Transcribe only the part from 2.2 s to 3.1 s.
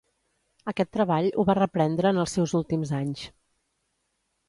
els seus últims